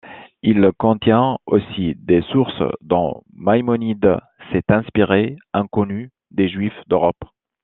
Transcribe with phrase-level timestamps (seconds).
[0.41, 4.17] Il contient aussi des sources dont Maïmonide
[4.51, 7.21] s’est inspiré, inconnues des Juifs d’Europe.